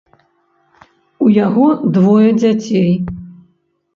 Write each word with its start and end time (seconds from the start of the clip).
У 1.25 1.27
яго 1.45 1.67
двое 1.97 2.29
дзяцей. 2.41 2.89